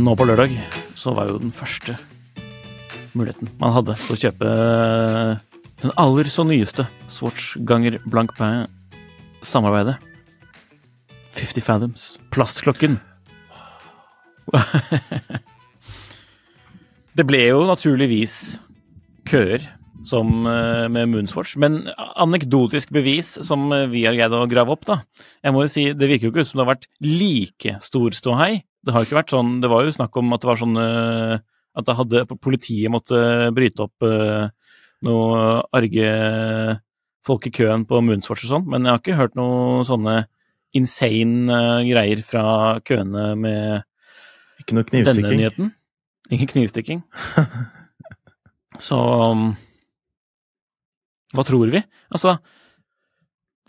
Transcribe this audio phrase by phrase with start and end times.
[0.00, 0.54] Nå på lørdag
[0.98, 1.94] så var jo den første
[3.14, 4.48] muligheten man hadde for å kjøpe
[5.82, 9.96] den aller så nyeste Swatch ganger Blank Pain-samarbeidet.
[11.36, 12.18] 50 Fathoms.
[12.30, 12.98] Plastklokken.
[17.16, 18.58] Det ble jo naturligvis
[19.30, 19.68] køer
[20.06, 24.86] som eh, med Moonswatch, men anekdotisk bevis som eh, vi har greid å grave opp,
[24.88, 25.00] da.
[25.44, 28.16] Jeg må jo si, det virker jo ikke ut som det har vært like stor
[28.16, 28.52] ståhei.
[28.80, 30.78] Det har jo ikke vært sånn Det var jo snakk om at det var sånn
[30.80, 31.34] eh,
[31.76, 33.18] At det hadde Politiet måtte
[33.52, 34.06] bryte opp
[35.04, 35.42] noe
[35.76, 36.12] arge
[37.28, 40.14] folk i køen på Moonswatch og sånn, men jeg har ikke hørt noe sånne
[40.76, 42.44] insane greier fra
[42.84, 43.84] køene med
[44.68, 45.74] denne nyheten.
[46.32, 47.04] Ingen knivstikking.
[48.80, 49.50] Så um,
[51.36, 51.84] Hva tror vi?
[52.10, 52.38] Altså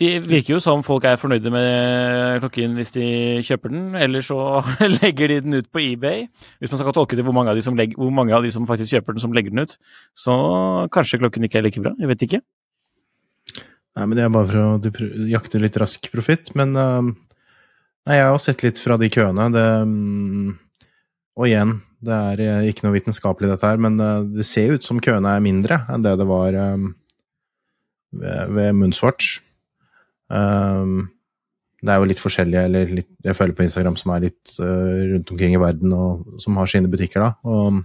[0.02, 3.08] de virker jo som folk er fornøyde med klokken hvis de
[3.46, 4.38] kjøper den, eller så
[4.98, 6.24] legger de den ut på eBay.
[6.58, 8.96] Hvis man skal tolke det hvor mange, de legger, hvor mange av de som faktisk
[8.96, 9.76] kjøper den, som legger den ut,
[10.18, 10.34] så
[10.96, 11.94] kanskje klokken ikke er like bra.
[12.02, 12.42] Jeg vet ikke.
[13.92, 16.54] Nei, men det er bare for å jakte litt rask profitt.
[16.58, 17.12] Men uh,
[18.08, 19.50] nei, jeg har sett litt fra de køene.
[19.54, 20.56] Det, um,
[21.38, 24.86] og igjen, det er eh, ikke noe vitenskapelig dette her, men øh, det ser ut
[24.86, 26.92] som køene er mindre enn det det var øhm,
[28.12, 29.30] ved, ved.
[30.32, 30.98] Øhm,
[31.82, 35.32] det er jo litt forskjellige, eller litt, jeg følger på Instagram som er litt rundt
[35.34, 37.32] omkring i verden, og som har sine butikker, da.
[37.50, 37.82] Og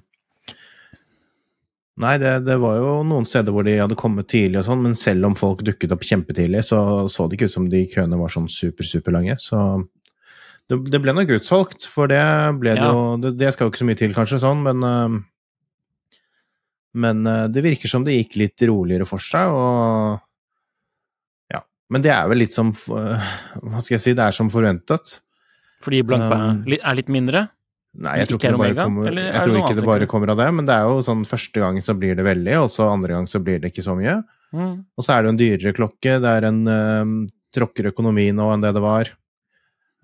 [1.97, 4.97] Nei, det, det var jo noen steder hvor de hadde kommet tidlig og sånn, men
[5.01, 6.79] selv om folk dukket opp kjempetidlig, så
[7.09, 9.39] så det ikke ut som de køene var sånn super, superlange.
[9.41, 9.57] Så
[10.67, 12.23] det, det ble nok utsolgt, for det
[12.61, 15.19] ble det jo det, det skal jo ikke så mye til, kanskje, sånn, men øh,
[16.97, 20.23] Men øh, det virker som det gikk litt roligere for seg, og
[21.53, 21.61] Ja.
[21.93, 23.29] Men det er vel litt som øh,
[23.63, 25.21] Hva skal jeg si, det er som forventet.
[25.85, 27.49] Fordi Blankberg Um, er litt mindre.
[27.97, 30.41] Nei, jeg tror ikke det bare kommer, er jeg tror ikke det bare kommer av
[30.41, 33.15] det, men det er jo sånn første gang så blir det veldig, og så andre
[33.15, 34.19] gang så blir det ikke så mye.
[34.53, 34.75] Mm.
[34.97, 37.15] Og så er det jo en dyrere klokke, det er en um,
[37.57, 39.13] tråkkere økonomi nå enn det det var.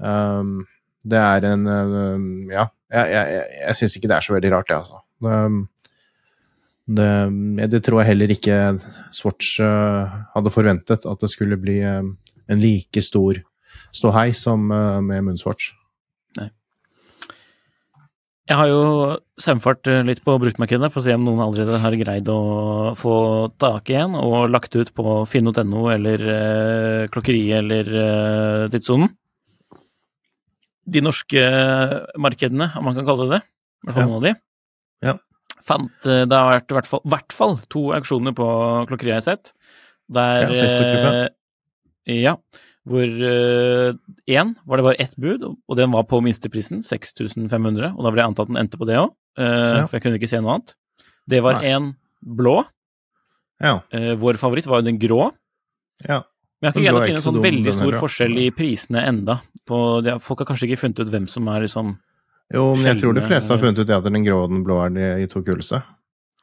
[0.03, 0.65] Um,
[1.07, 4.69] det er en um, Ja, jeg, jeg, jeg, syns ikke det er så veldig rart,
[4.71, 5.01] det, altså.
[5.23, 5.63] Um,
[6.93, 8.59] det, det tror jeg heller ikke
[9.15, 12.17] Swatch uh, hadde forventet, at det skulle bli um,
[12.51, 13.39] en like stor
[13.95, 16.49] ståhei som uh, med Nei
[18.51, 18.83] Jeg har jo
[19.41, 22.41] saumfart eh, litt på bruktmarkedet for å se om noen allerede har greid å
[22.99, 23.15] få
[23.63, 29.15] tak i en og lagt ut på finn.no eller eh, Klokkeriet eller eh, Tidssonen.
[30.93, 31.43] De norske
[32.21, 34.09] markedene, om man kan kalle det det, i hvert fall Ja.
[34.11, 34.35] noen av de,
[35.03, 35.15] Ja.
[35.63, 38.47] fant eh, Det har vært i hvert fall, hvert fall to auksjoner på
[38.91, 39.53] Klokkeriet jeg har sett.
[40.11, 41.29] Der Ja, eh,
[42.07, 42.37] Ja.
[42.85, 47.95] Hvor én var det bare ett bud, og den var på minsteprisen, 6500.
[47.97, 49.87] Og da ble jeg antatt den endte på det òg, Ja.
[49.87, 50.75] for jeg kunne ikke se noe annet.
[51.29, 51.71] Det var Nei.
[51.71, 51.97] en
[52.27, 52.65] blå.
[53.63, 53.83] Ja.
[53.95, 55.31] Uh, vår favoritt var jo den grå.
[56.09, 56.25] ja.
[56.63, 59.41] Men jeg har ikke greid å finne en sånn veldig stor forskjell i prisene enda.
[59.67, 61.97] På, det, folk har kanskje ikke funnet ut hvem som er liksom
[62.55, 64.79] Jo, men jeg tror de fleste har funnet ut at den grå og den blå
[64.85, 65.83] er de to kuleste.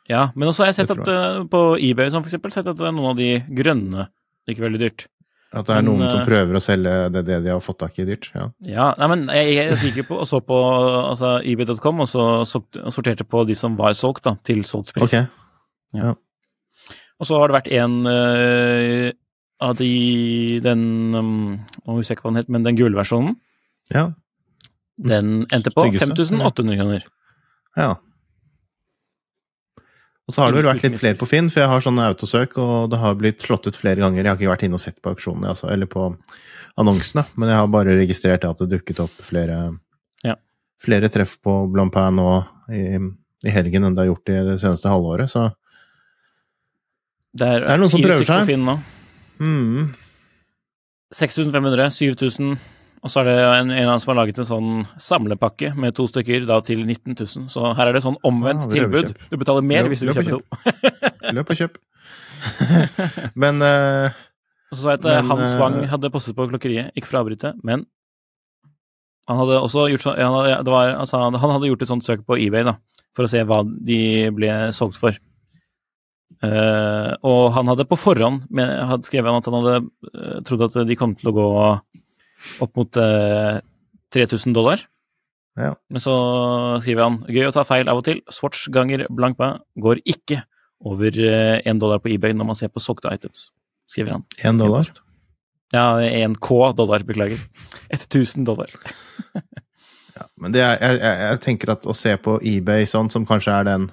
[0.10, 0.98] Ja, men også har jeg sett jeg.
[0.98, 3.32] at tror eh, på eBay som for eksempel, sett at det noen av de
[3.62, 4.10] grønne
[4.50, 5.06] ikke veldig dyrt.
[5.50, 7.80] At det er Men, noen som eh, prøver å selge det, det de har fått
[7.82, 8.28] tak i dyrt.
[8.36, 8.50] Ja.
[8.70, 10.58] Ja, nei, men jeg, jeg gikk jo på og så på
[11.00, 12.26] altså, ebay.com, og så
[12.94, 15.16] sorterte på de som var solgt, da, til solgt pris.
[15.16, 16.12] Ok.
[17.20, 19.10] Og så har det vært en eh,
[19.62, 20.82] av de Den
[21.16, 21.32] um,
[21.86, 23.36] Jeg husker ikke hva den het, men den gule versjonen.
[23.94, 24.10] Ja.
[25.00, 27.04] Den endte på 5800 kroner.
[27.80, 27.96] Ja.
[30.30, 32.58] Og så har det vel vært litt flere på Finn, for jeg har sånne autosøk,
[32.62, 34.22] og det har blitt slått ut flere ganger.
[34.22, 36.04] Jeg har ikke vært inne og sett på auksjonene, altså, eller på
[36.80, 39.58] annonsene, men jeg har bare registrert at det dukket opp flere,
[40.24, 40.36] Ja.
[40.84, 42.28] flere treff på Blancpain nå
[42.70, 42.84] i,
[43.48, 45.50] i helgen enn det har gjort i det seneste halvåret, så
[47.34, 48.40] Det er, Det er noen som prøver seg.
[48.46, 48.78] på Finn nå.
[49.40, 49.90] Mm,
[51.16, 52.58] 6500, 7000,
[53.00, 56.44] og så er det en, en som har laget en sånn samlepakke med to stykker,
[56.50, 57.46] da til 19 000.
[57.54, 59.14] Så her er det sånn omvendt ja, tilbud.
[59.32, 61.32] Du betaler mer Løp- hvis du vil kjøpe to.
[61.38, 61.80] løp og kjøp.
[63.44, 64.12] men uh,
[64.72, 67.10] Og så sa jeg at eh, Men, Hans eh, Wang hadde postet på klokkeriet, ikke
[67.10, 67.88] for å avbryte, men
[69.30, 72.38] han hadde også gjort han hadde, var, altså, han hadde gjort et sånt søk på
[72.42, 72.80] eBay, da,
[73.16, 74.00] for å se hva de
[74.34, 75.18] ble solgt for.
[76.40, 79.80] Eh, og han hadde på forhånd men, hadde skrevet at han hadde
[80.14, 81.48] uh, trodd at de kom til å gå
[82.64, 83.60] opp mot uh,
[84.16, 84.86] 3000 dollar.
[85.60, 85.74] Ja.
[85.92, 86.16] Men så
[86.80, 88.24] skriver han gøy å ta feil av og til.
[88.32, 89.52] Swatch ganger blank bæ
[89.84, 90.40] går ikke
[90.88, 93.50] over én dollar på eBay når man ser på solgte items,
[93.92, 94.24] skriver han.
[94.40, 94.88] én dollar.
[95.76, 97.42] Ja, 1K dollar, beklager.
[97.92, 98.72] 1000 dollar.
[100.20, 103.24] Ja, men det er, jeg, jeg, jeg tenker at å se på eBay sånn, som
[103.28, 103.86] kanskje er den,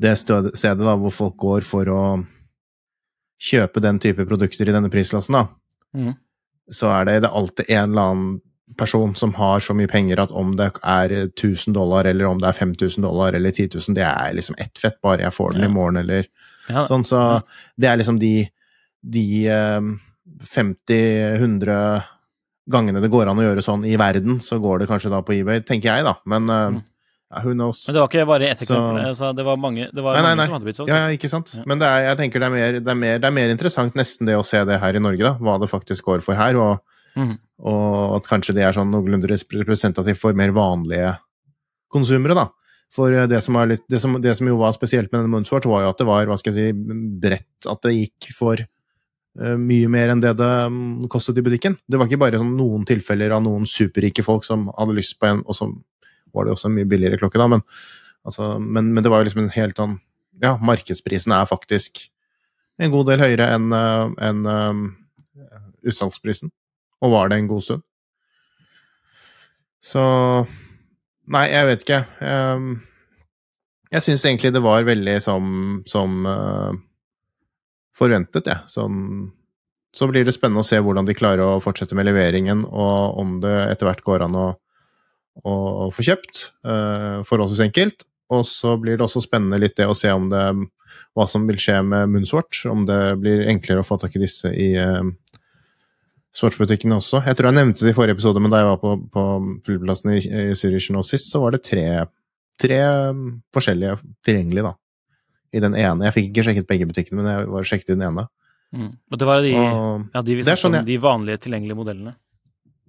[0.00, 2.02] det stedet da, hvor folk går for å
[3.40, 5.46] kjøpe den type produkter i denne prisklassen, da,
[5.96, 6.14] mm.
[6.76, 8.38] så er det, det er alltid en eller annen
[8.78, 12.48] person som har så mye penger at om det er 1000 dollar, eller om det
[12.50, 15.64] er 5000 dollar, eller 10 000, det er liksom ett fett, bare jeg får den
[15.64, 15.68] Ja.
[15.68, 16.28] i morgen, eller
[16.70, 17.02] Ja, sånn.
[17.04, 17.18] Så
[17.76, 18.46] det er liksom de,
[19.02, 19.80] de eh,
[20.46, 22.02] 50-100
[22.70, 25.34] gangene det går an å gjøre sånn i verden, så går det kanskje da på
[25.34, 26.14] eBay, tenker jeg, da.
[26.30, 26.82] Men eh, Mm.
[27.30, 27.84] Ja, who knows?
[27.86, 29.16] Men det var ikke bare ett eksempel.
[29.16, 29.32] Så...
[29.38, 30.90] det var mange, det var Nei, nei, mange som hadde blitt solgt.
[30.90, 31.52] Ja, ja, ikke sant?
[31.54, 31.62] Ja.
[31.70, 33.98] Men det er, jeg tenker det er, mer, det, er mer, det er mer interessant
[33.98, 35.36] nesten det å se det her i Norge, da.
[35.38, 36.58] Hva det faktisk går for her.
[36.58, 36.80] Og,
[37.14, 37.36] mm.
[37.70, 41.14] og at kanskje det er sånn noenlunde representativt for mer vanlige
[41.94, 42.48] konsumere, da.
[42.94, 45.30] For eh, det som, er litt, det, som, det som jo var spesielt med denne
[45.30, 47.70] Moonswatch, var jo at det var hva skal jeg si, bredt.
[47.70, 51.78] At det gikk for uh, mye mer enn det det um, kostet i butikken.
[51.86, 55.30] Det var ikke bare sånn noen tilfeller av noen superrike folk som hadde lyst på
[55.30, 55.70] en, og så
[56.34, 57.48] var det også en mye billigere klokke, da.
[57.50, 57.64] Men,
[58.26, 59.98] altså, men, men det var jo liksom en helt sånn
[60.40, 61.98] Ja, markedsprisen er faktisk
[62.80, 66.48] en god del høyere enn en, enn, eh, utsalgsprisen.
[67.04, 67.84] Og var det en god stund.
[69.84, 70.02] Så
[71.30, 71.98] Nei, jeg vet ikke.
[72.26, 72.70] Um,
[73.90, 75.44] jeg syns egentlig det var veldig som,
[75.86, 76.72] som uh,
[77.94, 78.70] forventet, jeg.
[78.70, 79.28] Sånn,
[79.94, 83.38] så blir det spennende å se hvordan de klarer å fortsette med leveringen, og om
[83.44, 84.48] det etter hvert går an å,
[85.46, 86.50] å få kjøpt.
[86.66, 88.06] Uh, forholdsvis enkelt.
[88.30, 90.44] Og så blir det også spennende litt det å se om det,
[91.18, 92.62] hva som vil skje med munnsvart.
[92.70, 95.02] Om det blir enklere å få tak i disse i uh,
[96.36, 97.24] Swatch-butikkene også.
[97.26, 99.24] Jeg tror jeg nevnte det i forrige episode, men da jeg var på, på
[99.66, 101.86] flyplassen i, i Zürich nå sist, så var det tre,
[102.60, 102.78] tre
[103.10, 103.96] um, forskjellige
[104.26, 104.76] tilgjengelige, da.
[105.50, 106.06] I den ene.
[106.06, 108.28] Jeg fikk ikke sjekket begge butikkene, men jeg var sjekket i den ene.
[108.70, 108.92] Mm.
[109.10, 112.14] Og det var de, Og, ja, de, vi det er sånn de vanlige tilgjengelige modellene.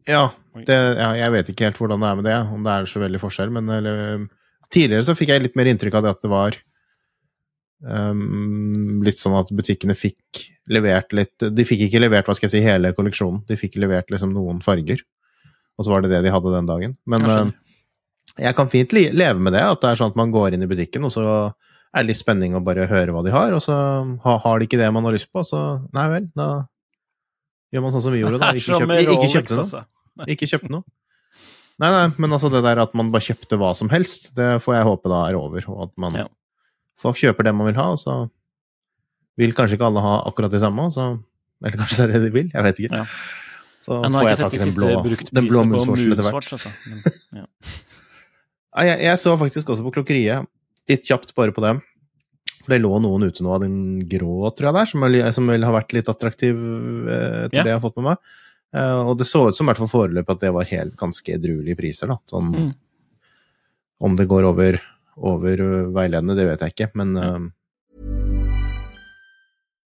[0.07, 0.25] Ja,
[0.67, 3.01] det, ja, jeg vet ikke helt hvordan det er med det, om det er så
[3.03, 4.27] veldig forskjell, men eller,
[4.71, 6.57] tidligere så fikk jeg litt mer inntrykk av det at det var
[7.83, 12.53] um, litt sånn at butikkene fikk levert litt De fikk ikke levert hva skal jeg
[12.53, 15.01] si, hele kolleksjonen, de fikk levert liksom noen farger.
[15.75, 16.95] Og så var det det de hadde den dagen.
[17.09, 17.51] Men Jeg eh,
[18.39, 20.69] jeg kan fint leve med det, at det er sånn at man går inn i
[20.69, 21.25] butikken, og så
[21.91, 23.75] er det litt spenning å bare høre hva de har, og så
[24.23, 26.47] har de ikke det man har lyst på, så nei vel, da
[27.71, 28.51] gjør man sånn som vi gjorde, da.
[28.57, 29.63] Ikke, kjøp, ikke kjøpte noe.
[29.65, 29.81] altså.
[30.33, 30.83] Ikke kjøpte noe.
[31.81, 34.75] Nei, nei, men altså det der at man bare kjøpte hva som helst, det får
[34.77, 36.25] jeg håpe da er over, og at man Ja.
[36.99, 38.17] folk kjøper det man vil ha, og så
[39.39, 41.13] vil kanskje ikke alle ha akkurat det samme, så
[41.63, 42.97] Eller kanskje det er det de vil, jeg vet ikke.
[42.97, 43.05] Ja.
[43.81, 44.89] Så får jeg tak i den blå,
[45.31, 46.47] den blå Moonswatchen etter hvert.
[46.53, 46.69] Altså.
[46.89, 47.45] Men, ja.
[48.77, 50.47] Ja, jeg, jeg så faktisk også på klokkeriet,
[50.89, 51.75] litt kjapt bare på det.
[52.61, 53.75] For det lå noen ute nå av den
[54.09, 55.05] grå, tror jeg det er, som,
[55.39, 56.55] som vel har vært litt attraktiv
[57.09, 57.63] eh, etter Ja.
[57.63, 58.17] det jeg har fått med meg.
[58.77, 61.33] Eh, og det så ut som i hvert fall foreløpig at det var helt ganske
[61.35, 62.19] edruelige priser, da.
[62.29, 62.71] Sånn, Mm.
[64.01, 64.79] Om det går over,
[65.17, 65.59] over
[65.93, 67.33] veiledende, det vet jeg ikke, men Ja.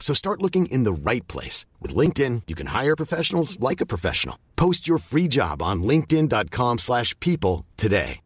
[0.00, 1.66] So start looking in the right place.
[1.80, 4.36] With LinkedIn, you can hire professionals like a professional.
[4.56, 8.20] Post your free job on linkedin.com/people slash people today.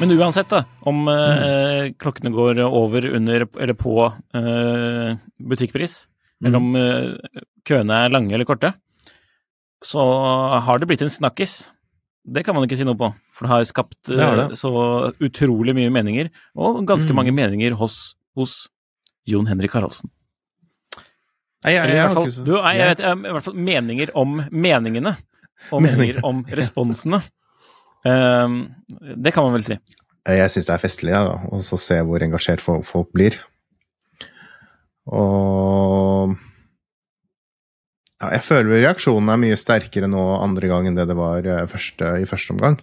[0.00, 3.94] Men uansett, da, om eh, klokkene går over, under eller på
[4.36, 5.94] eh, butikkpris,
[6.44, 8.74] eller om eh, køene er lange eller korte,
[9.84, 10.04] så
[10.66, 11.56] har det blitt en snakkis.
[12.22, 14.58] Det kan man ikke si noe på, for det har skapt Det eh, det.
[14.58, 14.72] så
[15.20, 17.18] utrolig mye meninger, og ganske Mm.
[17.20, 18.56] mange meninger hos, hos
[19.28, 20.08] Jon Henrik Haraldsen.
[21.66, 25.16] Nei, jeg, jeg, fall, du, nei, jeg vet, eh, i hvert fall meninger om meningene.
[25.72, 27.22] Og meninger om responsene.
[28.06, 28.58] Um,
[29.18, 29.76] det kan man vel si.
[30.28, 33.38] Jeg syns det er festlig ja, da, å se hvor engasjert folk blir.
[35.06, 36.34] Og
[38.20, 41.64] ja, jeg føler reaksjonen er mye sterkere nå andre gang enn det det var eh,
[41.70, 42.78] første, i første omgang.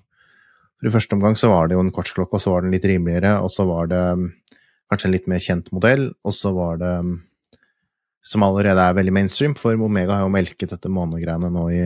[0.84, 2.84] For I første omgang så var det jo en kvartsklokke, og så var den litt
[2.84, 4.24] rimeligere, og så var det mm,
[4.92, 7.13] kanskje en litt mer kjent modell, og så var det mm,
[8.28, 11.86] som allerede er veldig mainstream, for Omega har jo melket dette månegreiene nå i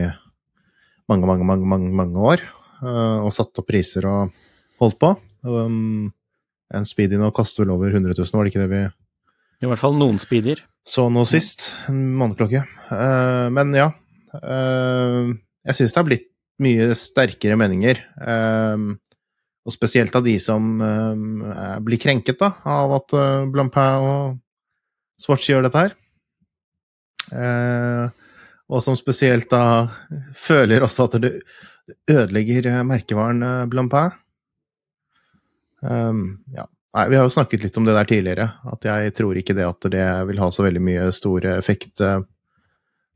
[1.06, 2.42] mange, mange, mange, mange, mange år,
[2.82, 4.34] eh, og satt opp priser og
[4.82, 5.12] holdt på.
[5.46, 6.08] Um,
[6.74, 8.82] en speedy nå koster vel over 100 000, var det ikke det vi
[9.62, 10.64] I hvert fall noen speedier.
[10.82, 11.70] så nå sist?
[11.86, 12.64] En måneklokke.
[12.98, 13.92] Eh, men ja.
[14.42, 15.30] eh,
[15.70, 16.27] jeg syns det har blitt
[16.62, 18.00] mye sterkere meninger.
[18.22, 18.88] eh,
[19.68, 24.38] og spesielt av de som eh, blir krenket da, av at uh, Blampin og
[25.20, 25.96] Swatch gjør dette her.
[27.28, 28.06] Eh,
[28.68, 29.90] og som spesielt da
[30.36, 31.34] føler også at det
[32.08, 34.16] ødelegger eh, merkevaren eh, Blampin.
[35.78, 36.64] Ja.
[36.96, 39.66] Nei, vi har jo snakket litt om det der tidligere, at jeg tror ikke det
[39.68, 42.22] at det vil ha så veldig mye stor effekt eh,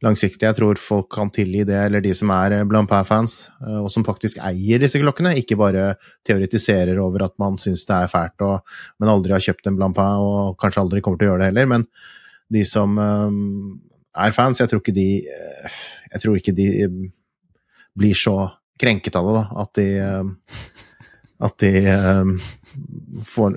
[0.03, 0.47] langsiktig.
[0.47, 4.05] Jeg tror folk kan tilgi det, eller de som er eh, Blampin-fans, eh, og som
[4.07, 5.93] faktisk eier disse klokkene, ikke bare
[6.27, 10.23] teoretiserer over at man syns det er fælt, og, men aldri har kjøpt en Blampin,
[10.23, 11.71] og kanskje aldri kommer til å gjøre det heller.
[11.75, 11.87] Men
[12.53, 13.39] de som eh,
[14.27, 15.09] er fans, jeg tror ikke de
[16.21, 16.69] tror ikke de
[17.97, 18.37] blir så
[18.81, 19.87] krenket av det, da, at de
[21.43, 21.71] at de
[23.27, 23.57] får,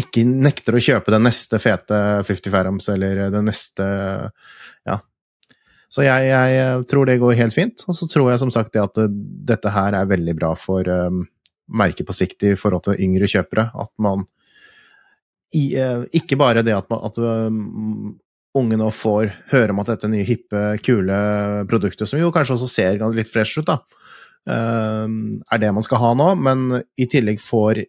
[0.00, 3.84] ikke, nekter å kjøpe den neste fete 50 Farams eller den neste
[4.88, 5.00] Ja.
[5.88, 7.84] Så jeg, jeg tror det går helt fint.
[7.88, 9.02] Og så tror jeg som sagt det at
[9.48, 11.22] dette her er veldig bra for um,
[11.68, 13.70] merket på sikt i forhold til yngre kjøpere.
[13.72, 14.26] At man
[15.56, 18.18] i, uh, Ikke bare det at, man, at um,
[18.58, 21.18] unge nå får høre om at dette nye, hippe, kule
[21.70, 23.78] produktet, som jo kanskje også ser litt fresh ut, da,
[24.48, 25.04] eh,
[25.52, 27.82] er det man skal ha nå, men i tillegg får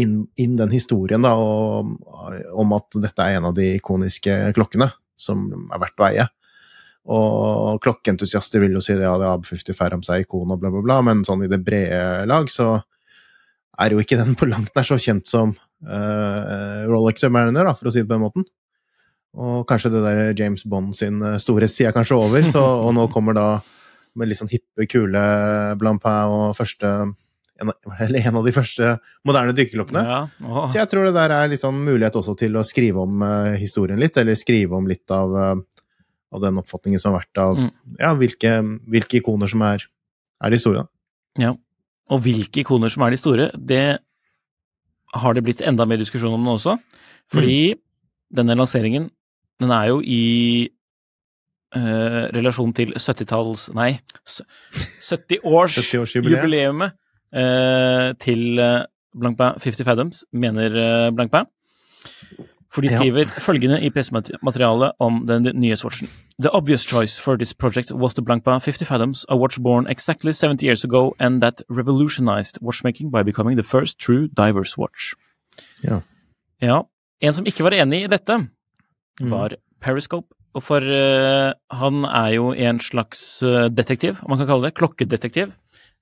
[0.00, 1.94] inn, inn den historien da, og,
[2.56, 6.26] om at dette er en av de ikoniske klokkene som er verdt å eie.
[7.06, 10.72] Og klokkeentusiaster vil jo si det, ja, det er AB50 Ferrams er ikon og bla,
[10.74, 12.80] bla, bla, men sånn i det brede lag så
[13.78, 15.52] er jo ikke den på langt nær så kjent som
[15.86, 18.46] uh, Rolex Mariner, da, for å si det på den måten.
[19.36, 23.06] Og kanskje det der James Bond sin store side er kanskje over, så, og nå
[23.12, 23.46] kommer da
[24.16, 25.22] med litt sånn hippe, kule
[25.76, 26.88] Blampin og første
[27.60, 28.94] en, av- eller en av de første
[29.28, 30.02] moderne dykkerklokkene.
[30.08, 33.20] Ja, Så jeg tror det der er litt sånn mulighet også til å skrive om
[33.24, 35.54] uh, historien litt, eller skrive om litt av, eh,
[36.36, 37.70] av den oppfatningen som har vært av Mm.
[37.98, 38.52] ja, hvilke,
[38.92, 39.86] hvilke ikoner som er,
[40.44, 40.86] er de store.
[41.40, 41.54] ja.
[42.12, 43.98] og hvilke ikoner som er de store, det
[45.16, 46.76] har det blitt enda mer diskusjon om nå også.
[47.32, 47.74] Fordi
[48.36, 49.08] denne lanseringen,
[49.60, 50.68] den er jo i
[51.74, 53.68] eh, relasjon til 70-talls...
[53.74, 56.92] Nei, 70-årsjubileet 70-årsjubileet.
[57.32, 58.84] eh, til eh,
[59.16, 61.48] Blancpain 50 Fathoms, mener eh, Blancpain.
[62.76, 62.98] For de Ja.
[62.98, 66.08] skriver følgende i pressematerialet om den nye Swatchen.
[66.42, 70.32] The obvious choice for this project was the Blancpain 50 Fathoms, a watch born exactly
[70.32, 75.14] 70 years ago and that revolutionized watchmaking by becoming the first true diverse watch.
[75.84, 76.00] Ja.
[76.60, 76.82] Ja.
[77.22, 78.48] En som ikke var enig i dette,
[79.20, 79.30] Mm.
[79.30, 80.26] var Periscope.
[80.54, 84.74] Og For uh, han er jo en slags uh, detektiv, om man kan kalle det.
[84.74, 85.52] Klokkedetektiv.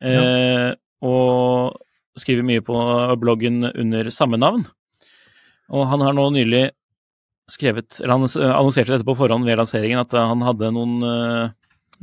[0.02, 1.76] Eh, Og
[2.16, 2.74] skriver mye på
[3.20, 4.66] bloggen under samme navn.
[5.74, 6.64] Og han har nå nylig
[7.50, 11.50] skrevet Eller han annonserte dette på forhånd ved lanseringen, at eh, han hadde noen eh,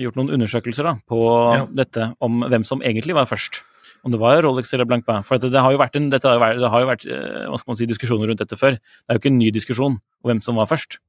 [0.04, 1.20] gjort noen undersøkelser da, på
[1.56, 1.63] Ja.
[1.82, 3.63] dette om hvem som egentlig var først.
[4.06, 5.25] Om det var Rolex eller Blank Pain.
[5.25, 7.90] For det har jo vært, en, har jo vært, det har jo vært eh, si,
[7.90, 8.78] diskusjoner rundt dette før.
[8.78, 11.00] Det er jo ikke en ny diskusjon om hvem som var først.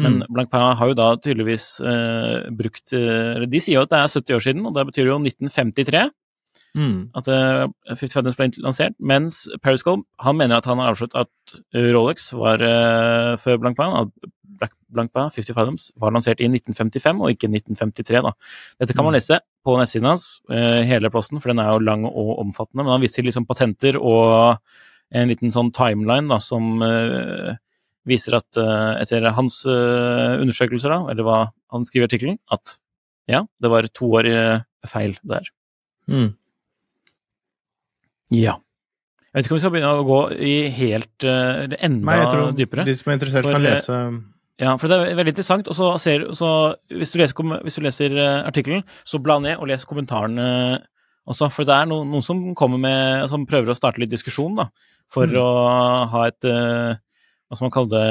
[0.00, 4.12] Men Blanc Pain har jo da tydeligvis eh, brukt De sier jo at det er
[4.14, 6.04] 70 år siden, og det betyr jo 1953
[6.76, 7.10] Mm.
[7.18, 8.94] at uh, Fifty Fathoms ble lansert.
[8.98, 14.30] Mens Periscope han mener at han har avslørt at Rolex var uh, før Blancpain, At
[14.60, 18.20] Black, Blanc Pain, 50 Fathoms, var lansert i 1955 og ikke 1953.
[18.26, 18.34] da.
[18.82, 22.04] Dette kan man lese på nettsiden hans, uh, hele posten, for den er jo lang
[22.04, 22.84] og omfattende.
[22.84, 24.60] Men han viser liksom patenter og
[25.10, 27.56] en liten sånn timeline da, som uh,
[28.08, 31.38] viser at eh, etter hans eh, undersøkelser, da, eller hva
[31.74, 32.76] han skriver i artikkelen, at
[33.30, 35.50] ja, det var to år eh, feil der.
[36.10, 36.30] Mm.
[38.30, 38.56] Ja.
[39.30, 42.30] Jeg vet ikke om vi skal begynne å gå i helt uh, enda Nei, jeg
[42.32, 42.84] tror dypere.
[42.88, 43.98] de som er interessert, For, kan eh, lese
[44.60, 45.68] Ja, for det er veldig interessant.
[45.70, 46.48] Og så ser så
[46.90, 50.48] Hvis du leser, hvis du leser eh, artikkelen, så bla ned og les kommentarene
[51.30, 51.46] også.
[51.54, 54.66] For det er noen, noen som kommer med Som prøver å starte litt diskusjon, da.
[55.10, 55.38] For Mm.
[55.42, 55.46] å
[56.10, 58.02] ha et Hva skal man kalle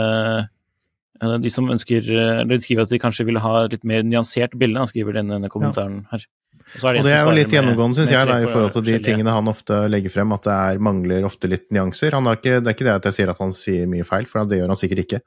[1.20, 4.04] det De som ønsker Eller de skriver at de kanskje vil ha et litt mer
[4.08, 6.26] nyansert bilde, da, skriver denne, denne kommentaren her.
[6.70, 9.34] Og, Og det er jo litt gjennomgående, syns jeg, da, i forhold til de tingene
[9.34, 12.14] han ofte legger frem, at det er, mangler ofte litt nyanser.
[12.14, 14.28] Han har ikke, det er ikke det at jeg sier at han sier mye feil,
[14.30, 15.22] for det gjør han sikkert ikke.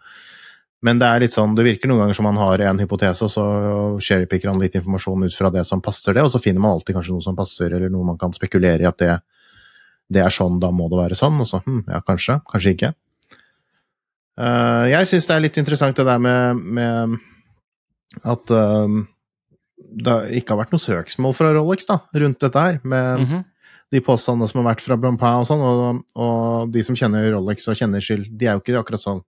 [0.86, 3.32] Men det er litt sånn, det virker noen ganger som han har en hypotese, og
[3.34, 3.44] så
[4.02, 6.96] cherrypicker han litt informasjon ut fra det som passer det, og så finner man alltid
[6.96, 9.18] kanskje noe som passer, eller noe man kan spekulere i at det,
[10.14, 12.92] det er sånn, da må det være sånn, og så hm, ja, kanskje, kanskje ikke.
[14.38, 17.18] Uh, jeg syns det er litt interessant det der med, med
[18.28, 18.96] at eh,
[19.90, 23.44] det ikke har vært noe søksmål fra Rolex da, rundt dette her, med Mhm.
[23.92, 27.66] de påstandene som har vært fra Blancpain og sånn, og, og de som kjenner Rolex
[27.68, 29.20] og kjenner skyld, de er jo ikke akkurat sånn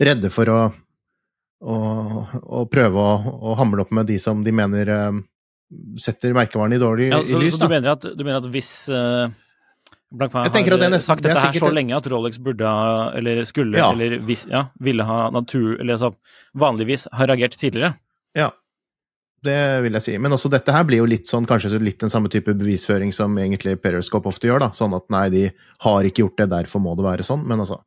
[0.00, 0.60] redde for å,
[1.60, 1.76] å,
[2.60, 5.20] å prøve å, å hamle opp med de som de mener um,
[6.00, 8.72] setter merkevaren i dårlig Ja, i lys, så du mener at, du mener at hvis
[8.90, 9.28] uh,
[10.10, 12.66] Jeg tenker har det eh, nesten- sagt det dette her så lenge at Rolex burde
[12.66, 13.92] ha, eller skulle, Ja.
[13.92, 15.76] eller vis, ja, ville ha natur...
[15.78, 16.14] Eller altså
[16.58, 17.92] vanligvis har reagert tidligere.
[18.34, 18.50] Ja,
[19.46, 20.14] det vil jeg si.
[20.20, 23.36] Men også dette her blir jo litt sånn, kanskje litt den samme type bevisføring som
[23.40, 24.70] egentlig Periscope ofte gjør, da.
[24.76, 25.44] Sånn at nei, de
[25.84, 27.46] har ikke gjort det, derfor må det være sånn.
[27.48, 27.80] Men altså,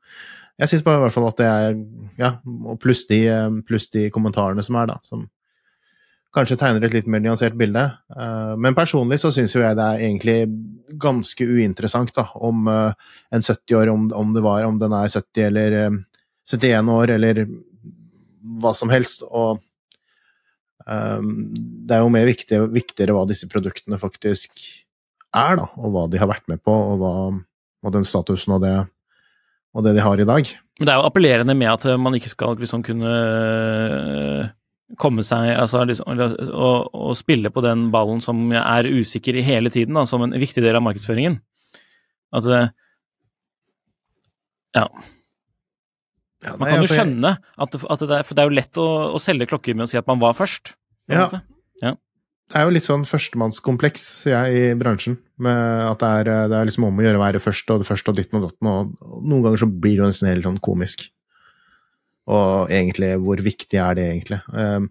[0.61, 1.79] jeg syns bare i hvert fall at det er
[2.19, 3.23] Ja, og pluss de,
[3.67, 5.27] pluss de kommentarene som er, da, som
[6.33, 7.83] kanskje tegner et litt mer nyansert bilde.
[8.17, 10.37] Eh, Men personlig så syns jo jeg det er egentlig
[11.01, 15.13] ganske uinteressant, da, om eh, en 70 år, om, om det var Om den er
[15.13, 16.01] 70 eller eh,
[16.49, 17.45] 71 år, eller
[18.61, 19.23] hva som helst.
[19.29, 19.61] Og
[20.83, 24.59] det er jo mer viktig, viktigere hva disse produktene faktisk
[25.33, 27.13] er, da, og hva de har vært med på, og, hva,
[27.83, 28.73] og den statusen og det,
[29.73, 30.51] og det de har i dag.
[30.79, 34.51] Men det er jo appellerende med at man ikke skal liksom kunne øh,
[34.99, 39.71] komme seg altså liksom, og, og spille på den ballen som er usikker i hele
[39.73, 41.39] tiden, da, som en viktig del av markedsføringen.
[42.33, 42.63] At det,
[46.43, 46.53] ja.
[46.53, 48.57] Ja, Man nei, kan jo altså, skjønne at, at det, er, for det er jo
[48.59, 50.75] lett å, å selge klokker med å si at man var først.
[51.11, 51.27] Ja.
[51.81, 51.95] Ja.
[52.51, 55.17] Det er jo litt sånn førstemannskompleks, sier jeg, i bransjen.
[55.41, 57.87] Med at det er, det er liksom om å gjøre å være først, og det
[57.89, 60.47] første og dytten og datten, og, og noen ganger så blir det jo nesten helt
[60.47, 61.07] sånn komisk.
[62.31, 64.39] Og egentlig, hvor viktig er det egentlig?
[64.53, 64.87] Um,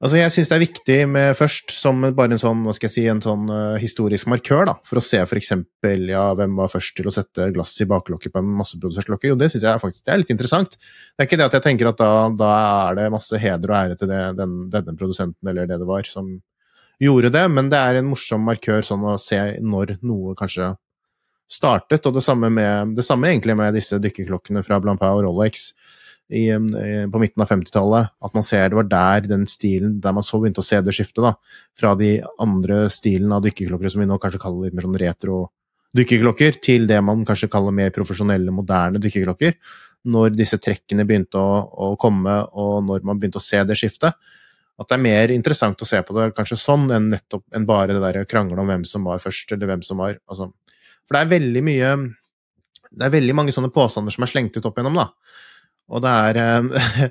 [0.00, 2.94] altså, jeg syns det er viktig med først, som bare en sånn, hva skal jeg
[2.96, 6.72] si, en sånn uh, historisk markør, da, for å se for eksempel, ja, hvem var
[6.72, 9.30] først til å sette glass i baklokket på en masseprodusert lokke.
[9.30, 10.76] Jo, det syns jeg faktisk det er litt interessant.
[10.76, 12.52] Det er ikke det at jeg tenker at da, da
[12.90, 16.08] er det masse heder og ære til det, den, denne produsenten eller det det var,
[16.08, 16.38] som
[17.00, 20.74] gjorde det, men det er en morsom markør sånn å se når noe kanskje
[21.50, 25.70] startet, og det samme, med, det samme egentlig med disse dykkerklokkene fra Blampau og Rolex
[26.30, 30.14] i, eh, på midten av 50-tallet, at man ser det var der den stilen, der
[30.16, 31.34] man så begynte å se det skiftet, da,
[31.78, 35.42] fra de andre stilen av dykkerklokker som vi nå kanskje kaller litt mer sånn retro
[35.96, 39.56] dykkerklokker, til det man kanskje kaller mer profesjonelle, moderne dykkerklokker,
[40.10, 44.14] når disse trekkene begynte å, å komme, og når man begynte å se det skiftet,
[44.80, 47.92] at det er mer interessant å se på det kanskje sånn enn nettopp enn bare
[47.92, 50.48] det der kranglet om hvem som var først, eller hvem som var altså.
[51.04, 51.90] For det er veldig mye
[52.90, 55.04] Det er veldig mange sånne påstander som er slengt ut opp igjennom, da.
[55.90, 57.08] Og det er eh,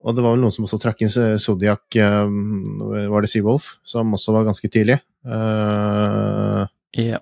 [0.00, 2.30] Og det var vel noen som også trakk inn Zodiac eh,
[3.12, 3.74] Var det Seawolf?
[3.84, 5.00] Som også var ganske tidlig.
[5.26, 6.62] Eh,
[6.96, 7.20] Ja.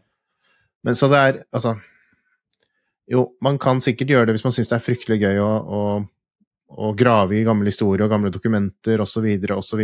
[0.86, 1.74] men så det er Altså
[3.10, 5.82] Jo, man kan sikkert gjøre det hvis man syns det er fryktelig gøy å, å,
[6.68, 9.24] å grave i gamle historier og gamle dokumenter osv.
[9.56, 9.82] osv.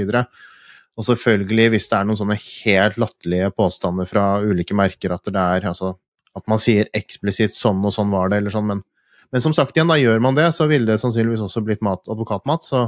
[0.95, 5.41] Og selvfølgelig, hvis det er noen sånne helt latterlige påstander fra ulike merker at det
[5.57, 5.95] er altså,
[6.37, 8.85] at man sier eksplisitt 'sånn og sånn var det', eller sånn, men,
[9.33, 12.03] men som sagt igjen, da gjør man det, så ville det sannsynligvis også blitt mat,
[12.11, 12.67] advokatmat.
[12.67, 12.83] Så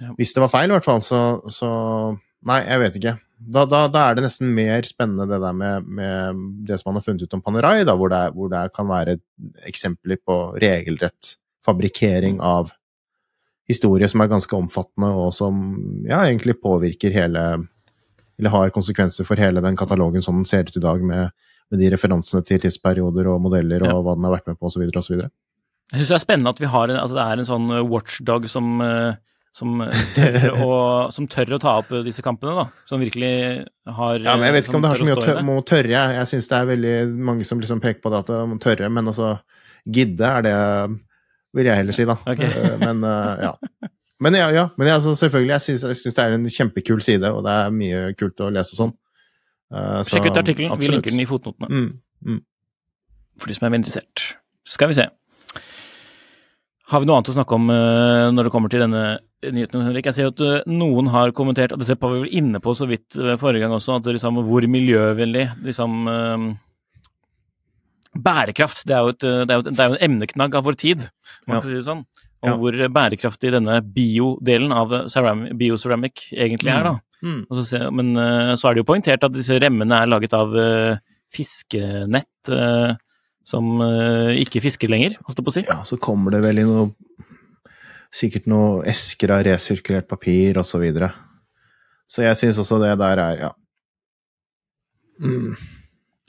[0.00, 0.14] ja.
[0.18, 1.20] hvis det var feil, i hvert fall, så,
[1.52, 1.70] så
[2.44, 3.12] Nei, jeg vet ikke.
[3.40, 6.98] Da, da, da, er det nesten mer spennende det der med, med det som man
[6.98, 9.16] har funnet ut om Panerai, da, hvor, det, hvor det kan være
[9.68, 12.72] eksempler på regelrett fabrikkering av
[13.68, 15.60] historie som er ganske omfattende, og som
[16.04, 17.44] ja, egentlig påvirker hele
[18.34, 21.30] Eller har konsekvenser for hele den katalogen som den ser ut i dag, med,
[21.74, 24.00] med de referansene til tidsperioder og modeller og ja.
[24.06, 24.86] hva den har vært med på, osv.
[24.88, 25.20] osv.
[25.92, 28.46] Jeg syns det er spennende at vi har en, altså det er en sånn watchdog
[28.50, 28.82] som,
[29.54, 29.82] som,
[30.16, 30.76] tør å,
[31.16, 32.86] som tør å ta opp disse kampene, da.
[32.88, 33.34] Som virkelig
[33.98, 35.46] har Ja, men Jeg vet ikke om det har så mye å tørre.
[35.46, 36.04] Må tørre.
[36.18, 36.94] Jeg, syns det er veldig
[37.30, 39.36] mange som liksom peker på det at det må tørre, men altså
[39.84, 40.58] Gidde er det
[41.54, 42.16] vil jeg heller si, da.
[42.24, 42.48] Okay.
[42.48, 43.52] Eh, men ja.
[44.24, 44.68] Men ja, ja.
[44.76, 48.40] Men altså, selvfølgelig, jeg syns det er en kjempekul side, og det er mye kult
[48.40, 48.94] å lese sånn.
[49.74, 50.78] Uh, Sjekk ut artikkelen.
[50.78, 51.68] Vi linker den i fotnotene.
[51.70, 51.86] Mm,
[52.30, 52.40] mm.
[53.42, 54.26] For de som er interessert.
[54.68, 55.08] Skal vi se.
[56.92, 59.04] Har vi noe annet å snakke om uh, når det kommer til denne
[59.44, 60.06] nyheten, Henrik?
[60.10, 62.76] Jeg ser jo at uh, noen har kommentert, og dette var vi vel inne på
[62.76, 66.06] så vidt forrige gang også, at liksom, hvor miljøvennlig liksom,
[68.14, 71.00] Bærekraft det er, et, det, er jo, det er, jo, en emneknagg av vår tid,
[71.48, 72.04] man kan si det sånn.
[72.44, 72.54] Og ja.
[72.60, 74.92] hvor bærekraftig denne biodelen av
[75.58, 76.92] bioceramic egentlig er, da.
[77.24, 77.40] Mm.
[77.48, 81.00] Så, men uh, så er det jo poengtert at disse remmene er laget av uh,
[81.32, 82.92] fiskenett uh,
[83.44, 83.66] som
[84.40, 85.62] ikke fisker lenger, holdt jeg på å si.
[85.68, 86.86] Ja, så kommer det vel i noe
[88.14, 91.08] Sikkert noe esker av resirkulert papir og så videre.
[92.06, 93.48] Så jeg syns også det der er Ja.
[95.18, 95.56] Mm.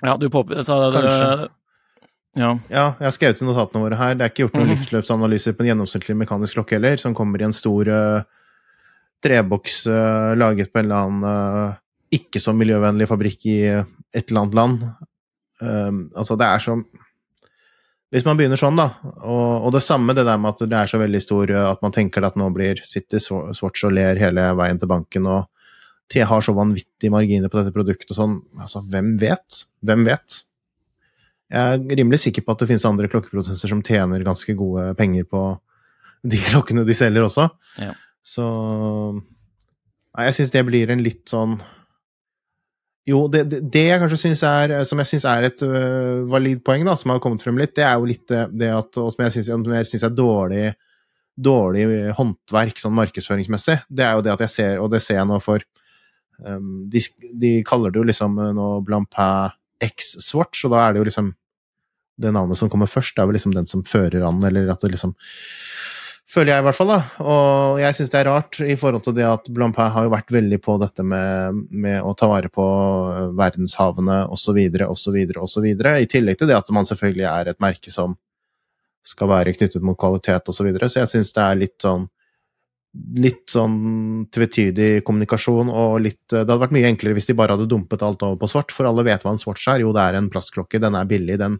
[0.01, 1.47] Ja, du påpeker Kanskje.
[2.35, 2.49] Ja.
[2.69, 2.85] ja.
[2.99, 4.17] jeg har skrevet i notatene våre her.
[4.17, 4.73] Det er ikke gjort noen mm.
[4.73, 8.25] livsløpsanalyser på en gjennomsnittlig mekanisk klokke heller, som kommer i en stor uh,
[9.25, 11.79] treboks uh, laget på en eller annen uh,
[12.13, 14.85] ikke så miljøvennlig fabrikk i et eller annet land.
[15.59, 16.75] Um, altså, det er så
[18.13, 18.85] Hvis man begynner sånn, da,
[19.25, 21.95] og, og, det samme det der med at det er så veldig stor at man
[21.95, 25.49] tenker at nå blir sitter Swatch og ler hele veien til banken og
[26.13, 28.35] har så vanvittige marginer på dette produktet og sånn.
[28.61, 29.63] Altså, hvem vet?
[29.83, 30.43] Hvem vet?
[31.51, 35.27] Jeg er rimelig sikker på at det finnes andre klokkeprodusenter som tjener ganske gode penger
[35.29, 35.43] på
[36.25, 37.49] de klokkene de selger også.
[37.81, 37.93] Ja.
[38.25, 38.45] Så
[40.15, 41.59] Nei, jeg syns det blir en litt sånn
[43.05, 46.63] Jo, det, det, det jeg kanskje syns er Som jeg syns er et uh, valid
[46.65, 49.25] poeng, da, som har kommet frem litt, det er jo litt det at Og som
[49.27, 50.71] jeg syns er dårlig
[51.35, 51.83] dårlig
[52.15, 55.39] håndverk sånn markedsføringsmessig, det er jo det at jeg ser, og det ser jeg nå
[55.43, 55.59] for
[56.39, 57.01] um, de,
[57.41, 59.51] de, kaller det jo liksom nå Blampin
[59.83, 61.33] X-Swatch, og da er det jo liksom
[62.15, 64.79] Det navnet som kommer først, det er vel liksom den som fører an, eller at
[64.79, 65.11] det liksom
[66.25, 66.89] Føler jeg, i hvert fall.
[66.89, 70.13] da, Og jeg syns det er rart i forhold til det at Blampin har jo
[70.13, 72.65] vært veldig på dette med, med å ta vare på
[73.37, 74.57] verdenshavene osv.,
[74.89, 75.67] osv., osv.
[75.69, 78.17] I tillegg til det at man selvfølgelig er et merke som
[79.05, 80.57] skal være knyttet mot kvalitet osv.
[80.57, 80.89] Så, videre.
[80.89, 82.09] så jeg syns det er litt sånn
[83.19, 83.79] litt sånn
[84.31, 88.23] tvetydig kommunikasjon og litt Det hadde vært mye enklere hvis de bare hadde dumpet alt
[88.23, 89.83] over på svart, for alle vet hva en Swatch er.
[89.83, 91.59] Jo, det er en plastklokke, den er billig, den,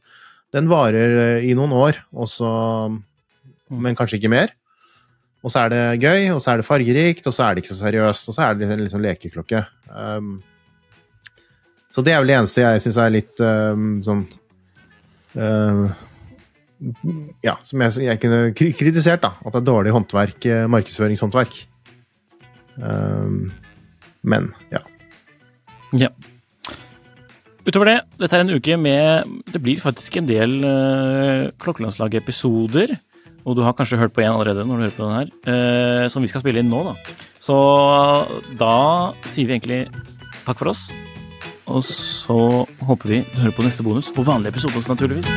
[0.56, 2.54] den varer eh, i noen år, og så.
[3.69, 4.54] Men kanskje ikke mer.
[5.45, 7.73] Og så er det gøy, og så er det fargerikt, og så er det ikke
[7.73, 9.62] så seriøst, og så er det en liksom lekeklokke.
[9.93, 10.39] Um,
[11.93, 14.25] så det er vel det eneste jeg syns er litt um, sånn
[15.38, 15.86] um,
[17.45, 19.36] ja, som jeg, jeg, kunne kritisert, da.
[19.45, 21.62] At det er dårlig håndverk, eh, markedsføringshåndverk.
[22.75, 23.54] Um,
[24.28, 24.82] men, ja.
[25.95, 26.10] Ja.
[27.65, 32.97] Utover det, dette er en uke med Det blir faktisk en del uh, Klokkelandslag-episoder.
[33.45, 36.05] Og du har kanskje hørt på én allerede når du hører på den her, uh,
[36.10, 36.95] som vi skal spille inn nå, da.
[37.38, 37.55] Så
[38.58, 39.84] da sier vi egentlig
[40.47, 40.88] takk for oss.
[41.69, 45.29] Og så håper vi du hører på neste bonus, på vanlig episode også, naturligvis.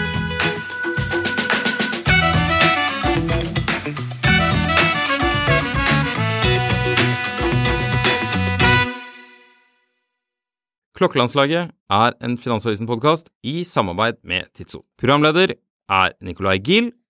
[10.99, 14.83] Klokkelandslaget er en Finansavisen-podkast i samarbeid med Tidso.
[14.99, 15.53] Programleder
[15.89, 16.91] er Nicolai Giel